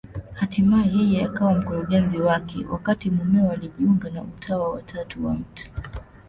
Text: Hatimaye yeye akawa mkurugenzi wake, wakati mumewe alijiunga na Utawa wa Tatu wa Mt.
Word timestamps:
Hatimaye 0.39 0.87
yeye 0.97 1.17
akawa 1.27 1.51
mkurugenzi 1.57 2.17
wake, 2.27 2.65
wakati 2.71 3.05
mumewe 3.15 3.53
alijiunga 3.53 4.09
na 4.09 4.21
Utawa 4.23 4.69
wa 4.69 4.81
Tatu 4.81 5.25
wa 5.25 5.33
Mt. 5.33 5.69